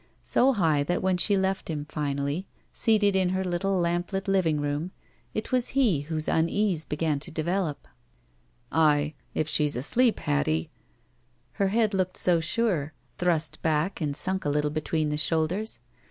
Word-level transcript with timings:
So 0.23 0.53
high 0.53 0.81
that 0.85 1.03
when 1.03 1.17
she 1.17 1.37
left 1.37 1.69
him 1.69 1.85
finally, 1.87 2.47
seated 2.73 3.15
in 3.15 3.29
her 3.29 3.43
little 3.43 3.77
lamplit 3.79 4.27
living 4.27 4.59
room, 4.59 4.89
it 5.35 5.51
was 5.51 5.69
he 5.77 5.99
whose 6.01 6.27
unease 6.27 6.85
began 6.85 7.19
to 7.19 7.29
develop. 7.29 7.81
m 7.83 7.83
THE 7.83 7.87
SMUDGE 7.87 8.79
"I— 8.81 9.13
If 9.41 9.47
she's 9.47 9.75
asleep, 9.75 10.21
Hattii 10.21 10.69
Her 11.51 11.67
head 11.67 11.93
looked 11.93 12.17
so 12.17 12.39
stire. 12.39 12.93
Hirust 13.19 13.61
back 13.61 14.01
and 14.01 14.15
sunk 14.17 14.43
a 14.43 14.49
little 14.49 14.71
between 14.71 15.09
the 15.09 15.17
shoulders. 15.17 15.77